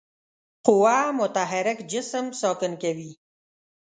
قوه 0.65 0.97
متحرک 1.19 1.77
جسم 1.91 2.25
ساکن 2.41 2.71
کوي. 2.83 3.11